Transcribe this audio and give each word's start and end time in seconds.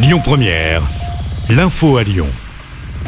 Lyon 0.00 0.20
Première, 0.22 0.82
l'info 1.50 1.96
à 1.96 2.04
Lyon. 2.04 2.28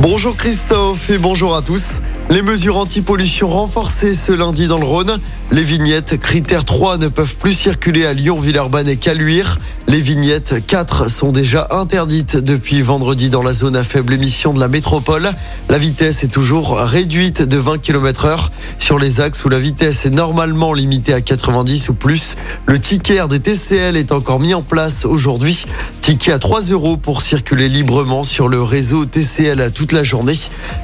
Bonjour 0.00 0.36
Christophe 0.36 1.08
et 1.10 1.18
bonjour 1.18 1.54
à 1.54 1.62
tous. 1.62 2.00
Les 2.30 2.42
mesures 2.42 2.76
anti-pollution 2.76 3.48
renforcées 3.48 4.12
ce 4.12 4.32
lundi 4.32 4.66
dans 4.66 4.78
le 4.78 4.84
Rhône. 4.84 5.18
Les 5.52 5.62
vignettes 5.62 6.18
critères 6.20 6.64
3 6.64 6.98
ne 6.98 7.06
peuvent 7.06 7.36
plus 7.36 7.52
circuler 7.52 8.06
à 8.06 8.12
Lyon, 8.12 8.40
Villeurbanne 8.40 8.88
et 8.88 8.96
Caluire. 8.96 9.58
Les 9.86 10.00
vignettes 10.00 10.66
4 10.66 11.08
sont 11.08 11.30
déjà 11.30 11.68
interdites 11.70 12.36
depuis 12.36 12.82
vendredi 12.82 13.30
dans 13.30 13.42
la 13.42 13.52
zone 13.52 13.76
à 13.76 13.84
faible 13.84 14.14
émission 14.14 14.52
de 14.52 14.58
la 14.58 14.68
métropole. 14.68 15.30
La 15.68 15.78
vitesse 15.78 16.24
est 16.24 16.28
toujours 16.28 16.76
réduite 16.76 17.42
de 17.42 17.56
20 17.56 17.78
km 17.78 18.24
heure 18.24 18.50
sur 18.90 18.98
les 18.98 19.20
axes 19.20 19.44
où 19.44 19.48
la 19.48 19.60
vitesse 19.60 20.04
est 20.04 20.10
normalement 20.10 20.72
limitée 20.72 21.14
à 21.14 21.20
90 21.20 21.90
ou 21.90 21.94
plus. 21.94 22.34
Le 22.66 22.76
ticket 22.80 23.20
des 23.28 23.38
TCL 23.38 23.96
est 23.96 24.10
encore 24.10 24.40
mis 24.40 24.52
en 24.52 24.62
place 24.62 25.04
aujourd'hui. 25.04 25.64
Ticket 26.00 26.32
à 26.32 26.40
3 26.40 26.62
euros 26.72 26.96
pour 26.96 27.22
circuler 27.22 27.68
librement 27.68 28.24
sur 28.24 28.48
le 28.48 28.60
réseau 28.60 29.04
TCL 29.04 29.70
toute 29.72 29.92
la 29.92 30.02
journée. 30.02 30.34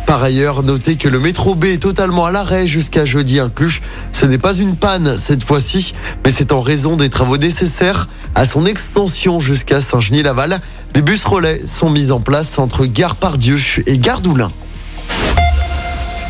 Par 0.07 0.23
ailleurs, 0.23 0.63
notez 0.63 0.95
que 0.95 1.09
le 1.09 1.19
métro 1.19 1.57
B 1.57 1.65
est 1.65 1.83
totalement 1.83 2.27
à 2.27 2.31
l'arrêt 2.31 2.69
jusqu'à 2.69 3.05
jeudi 3.05 3.41
inclus. 3.41 3.81
Ce 4.13 4.25
n'est 4.25 4.39
pas 4.39 4.57
une 4.57 4.77
panne 4.77 5.19
cette 5.19 5.43
fois-ci, 5.43 5.93
mais 6.25 6.31
c'est 6.31 6.53
en 6.53 6.61
raison 6.61 6.95
des 6.95 7.11
travaux 7.11 7.39
nécessaires 7.39 8.07
à 8.37 8.47
son 8.47 8.67
extension 8.67 9.41
jusqu'à 9.41 9.81
Saint-Genis-Laval. 9.81 10.61
Des 10.95 11.03
bus 11.03 11.25
relais 11.25 11.67
sont 11.67 11.91
mis 11.91 12.13
en 12.13 12.21
place 12.21 12.61
entre 12.61 12.87
Gare 12.87 13.17
Pardieu 13.17 13.59
et 13.85 13.99
Gare 13.99 14.21
d'Oulin. 14.21 14.53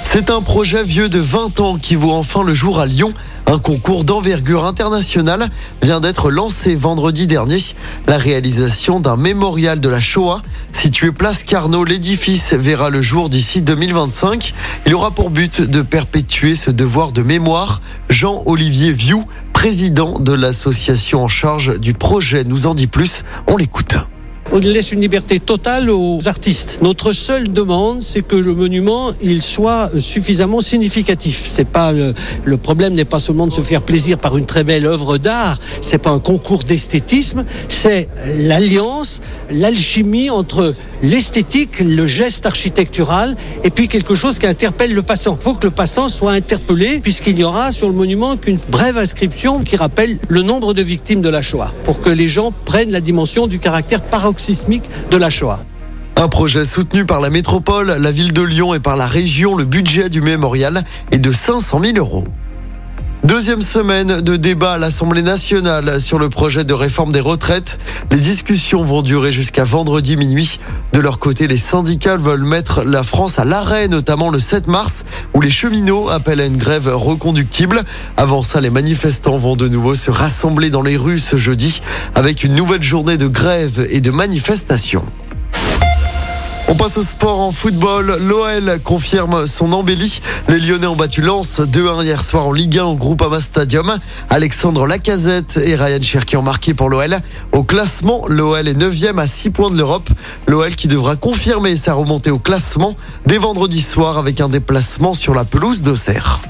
C'est 0.09 0.31
un 0.31 0.41
projet 0.41 0.85
vieux 0.85 1.09
de 1.09 1.19
20 1.19 1.61
ans 1.61 1.77
qui 1.77 1.97
voit 1.97 2.15
enfin 2.15 2.45
le 2.45 2.55
jour 2.55 2.79
à 2.79 2.87
Lyon. 2.87 3.13
Un 3.47 3.59
concours 3.59 4.05
d'envergure 4.05 4.65
internationale 4.65 5.51
vient 5.83 6.01
d'être 6.01 6.31
lancé 6.31 6.77
vendredi 6.77 7.27
dernier. 7.27 7.59
La 8.07 8.17
réalisation 8.17 9.01
d'un 9.01 9.17
mémorial 9.17 9.81
de 9.81 9.89
la 9.89 9.99
Shoah 10.01 10.43
situé 10.73 11.11
place 11.11 11.43
Carnot, 11.43 11.85
l'édifice 11.85 12.55
verra 12.55 12.89
le 12.89 13.03
jour 13.03 13.29
d'ici 13.29 13.61
2025. 13.61 14.55
Il 14.87 14.95
aura 14.95 15.11
pour 15.11 15.29
but 15.29 15.61
de 15.61 15.83
perpétuer 15.83 16.55
ce 16.55 16.71
devoir 16.71 17.11
de 17.13 17.23
mémoire. 17.23 17.83
Jean-Olivier 18.09 18.93
Vieux, 18.93 19.25
président 19.53 20.21
de 20.21 20.33
l'association 20.33 21.25
en 21.25 21.29
charge 21.29 21.79
du 21.81 21.95
projet, 21.95 22.45
nous 22.45 22.67
en 22.67 22.75
dit 22.75 22.87
plus. 22.87 23.25
On 23.49 23.57
l'écoute. 23.57 23.99
On 24.57 24.59
laisse 24.59 24.91
une 24.91 25.03
liberté 25.03 25.39
totale 25.39 25.91
aux 25.91 26.29
artistes. 26.29 26.79
Notre 26.81 27.13
seule 27.13 27.53
demande, 27.53 28.01
c'est 28.01 28.23
que 28.23 28.37
le 28.37 28.55
monument 28.55 29.11
il 29.21 29.43
soit 29.43 29.91
suffisamment 30.01 30.63
significatif. 30.63 31.45
C'est 31.47 31.69
pas 31.69 31.93
le, 31.93 32.57
problème 32.57 32.95
n'est 32.95 33.05
pas 33.05 33.19
seulement 33.19 33.47
de 33.47 33.53
se 33.53 33.61
faire 33.61 33.83
plaisir 33.83 34.17
par 34.17 34.39
une 34.39 34.47
très 34.47 34.65
belle 34.65 34.87
œuvre 34.87 35.19
d'art. 35.19 35.59
C'est 35.83 35.99
pas 35.99 36.09
un 36.09 36.21
concours 36.21 36.61
d'esthétisme. 36.61 37.45
C'est 37.69 38.09
l'alliance, 38.35 39.21
l'alchimie 39.51 40.31
entre 40.31 40.75
l'esthétique, 41.03 41.81
le 41.81 42.07
geste 42.07 42.47
architectural 42.47 43.37
et 43.65 43.71
puis 43.71 43.89
quelque 43.89 44.15
chose 44.15 44.39
qui 44.39 44.47
interpelle 44.47 44.95
le 44.95 45.03
passant. 45.03 45.37
Il 45.41 45.45
faut 45.45 45.55
que 45.55 45.67
le 45.67 45.71
passant 45.71 46.09
soit 46.09 46.33
interpellé 46.33 47.01
puisqu'il 47.01 47.37
n'y 47.37 47.45
aura 47.45 47.73
sur 47.73 47.89
le 47.89 47.95
monument 47.95 48.37
qu'une 48.37 48.59
brève 48.69 48.99
inscription 48.99 49.63
qui 49.63 49.77
rappelle 49.77 50.19
le 50.29 50.43
nombre 50.43 50.75
de 50.75 50.83
victimes 50.83 51.23
de 51.23 51.29
la 51.29 51.43
Shoah 51.43 51.73
pour 51.85 52.01
que 52.01 52.11
les 52.11 52.29
gens 52.29 52.53
prennent 52.65 52.91
la 52.91 53.01
dimension 53.01 53.47
du 53.47 53.59
caractère 53.59 54.03
paroxysmique 54.03 54.85
de 55.11 55.17
la 55.17 55.31
Shoah. 55.31 55.61
Un 56.19 56.29
projet 56.29 56.65
soutenu 56.65 57.05
par 57.05 57.21
la 57.21 57.29
métropole, 57.29 57.97
la 58.01 58.11
ville 58.11 58.33
de 58.33 58.43
Lyon 58.43 58.73
et 58.73 58.81
par 58.81 58.97
la 58.97 59.07
région. 59.07 59.55
Le 59.55 59.65
budget 59.65 60.09
du 60.09 60.23
mémorial 60.23 60.83
est 61.11 61.19
de 61.19 61.31
500 61.31 61.81
000 61.83 61.99
euros. 61.99 62.25
Deuxième 63.27 63.61
semaine 63.61 64.21
de 64.21 64.37
débat 64.37 64.75
à 64.75 64.79
l'Assemblée 64.79 65.21
nationale 65.21 66.01
sur 66.01 66.21
le 66.21 66.29
projet 66.29 66.63
de 66.63 66.73
réforme 66.73 67.11
des 67.11 67.19
retraites. 67.19 67.81
Les 68.13 68.21
discussions 68.21 68.85
vont 68.85 69.03
durer 69.03 69.33
jusqu'à 69.33 69.65
vendredi 69.65 70.17
minuit. 70.17 70.61
De 70.93 71.01
leur 71.01 71.19
côté, 71.19 71.49
les 71.49 71.59
syndicats 71.59 72.19
veulent 72.19 72.45
mettre 72.45 72.85
la 72.85 73.03
France 73.03 73.41
à 73.41 73.45
l'arrêt, 73.45 73.89
notamment 73.89 74.31
le 74.31 74.39
7 74.39 74.69
mars, 74.69 75.05
où 75.35 75.41
les 75.41 75.51
cheminots 75.51 76.09
appellent 76.09 76.41
à 76.41 76.47
une 76.47 76.57
grève 76.57 76.87
reconductible. 76.87 77.83
Avant 78.17 78.45
ça, 78.45 78.61
les 78.61 78.71
manifestants 78.71 79.39
vont 79.39 79.57
de 79.57 79.67
nouveau 79.67 79.97
se 79.97 80.13
rassembler 80.13 80.71
dans 80.71 80.83
les 80.83 80.97
rues 80.97 81.19
ce 81.19 81.37
jeudi 81.37 81.83
avec 82.15 82.45
une 82.45 82.55
nouvelle 82.55 82.85
journée 82.85 83.17
de 83.17 83.27
grève 83.27 83.89
et 83.91 84.01
de 84.01 84.13
manifestation. 84.13 85.03
On 86.69 86.75
passe 86.75 86.97
au 86.97 87.03
sport 87.03 87.41
en 87.41 87.53
football. 87.53 88.19
L'OL 88.21 88.81
confirme 88.83 89.47
son 89.47 89.73
embellie. 89.73 90.21
Les 90.49 90.59
Lyonnais 90.59 90.89
ont 90.89 90.97
battu 90.97 91.23
Lens 91.23 91.61
2-1 91.61 92.05
hier 92.05 92.25
soir 92.25 92.49
en 92.49 92.53
Ligue 92.53 92.79
1 92.79 92.85
au 92.85 92.97
Groupama 92.97 93.39
Stadium. 93.39 93.99
Alexandre 94.31 94.85
Lacazette 94.87 95.61
et 95.65 95.77
Ryan 95.77 96.03
Cherki 96.03 96.37
ont 96.37 96.43
marqué 96.43 96.75
pour 96.75 96.89
l'OL. 96.89 97.21
Au 97.53 97.63
classement, 97.63 98.25
l'OL 98.27 98.67
est 98.67 98.75
9e 98.75 99.19
à 99.19 99.29
6 99.29 99.51
points 99.51 99.71
de 99.71 99.79
l'Europe. 99.79 100.09
L'OL 100.49 100.75
qui 100.75 100.89
devra 100.89 101.15
confirmer 101.15 101.77
sa 101.77 101.95
remontée 101.95 102.31
au 102.31 102.41
classement 102.41 102.97
dès 103.27 103.39
vendredi 103.39 103.81
soir 103.81 104.19
avec 104.19 104.41
un 104.41 104.49
déplacement 104.49 105.15
sur 105.15 105.35
la 105.35 105.45
pelouse 105.45 105.83
d'Auxerre. 105.83 106.41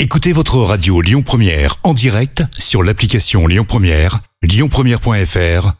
Écoutez 0.00 0.32
votre 0.32 0.58
radio 0.58 1.00
Lyon 1.00 1.22
Première 1.22 1.76
en 1.82 1.94
direct 1.94 2.42
sur 2.58 2.82
l'application 2.82 3.46
Lyon 3.46 3.64
Première, 3.66 4.20
lyonpremière.fr 4.42 5.79